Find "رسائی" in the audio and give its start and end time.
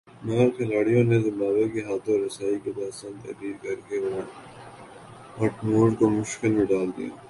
2.17-2.57